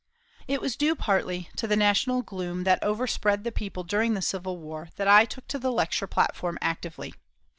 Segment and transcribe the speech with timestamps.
[0.47, 4.57] It was due partly to the national gloom that overspread the people during the Civil
[4.57, 7.13] War that I took to the lecture platform actively.